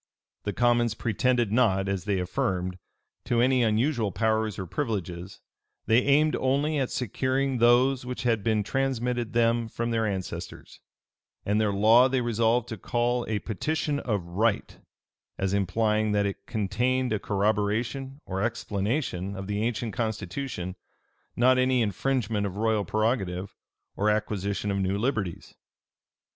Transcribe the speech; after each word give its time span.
The 0.45 0.51
commons 0.51 0.95
pretended 0.95 1.51
not, 1.51 1.87
as 1.87 2.05
they 2.05 2.17
affirmed, 2.19 2.79
to 3.25 3.39
any 3.39 3.61
unusual 3.61 4.11
powers 4.11 4.57
or 4.57 4.65
privileges: 4.65 5.41
they 5.85 5.99
aimed 5.99 6.35
only 6.37 6.79
at 6.79 6.89
securing 6.89 7.59
those 7.59 8.03
which 8.03 8.23
had 8.23 8.43
been 8.43 8.63
transmitted 8.63 9.33
them 9.33 9.67
from 9.67 9.91
their 9.91 10.07
ancestors: 10.07 10.79
and 11.45 11.61
their 11.61 11.71
law 11.71 12.09
they 12.09 12.19
resolved 12.21 12.67
to 12.69 12.77
call 12.77 13.27
a 13.29 13.37
Petition 13.37 13.99
of 13.99 14.23
Right; 14.25 14.79
as 15.37 15.53
implying 15.53 16.13
that 16.13 16.25
it 16.25 16.47
contained 16.47 17.13
a 17.13 17.19
corroboration 17.19 18.21
or 18.25 18.41
explanation 18.41 19.35
of 19.35 19.45
the 19.45 19.61
ancient 19.61 19.93
constitution, 19.93 20.75
not 21.35 21.59
any 21.59 21.83
infringement 21.83 22.47
of 22.47 22.57
royal 22.57 22.83
prerogative, 22.85 23.55
or 23.95 24.09
acquisition 24.09 24.71
of 24.71 24.79
new 24.79 24.97
liberties. 24.97 25.53